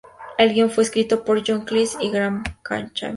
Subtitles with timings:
[0.39, 2.89] El guion fue escrito por John Cleese y Graham Chapman.